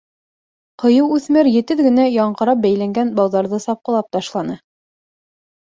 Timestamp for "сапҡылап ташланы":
3.69-4.59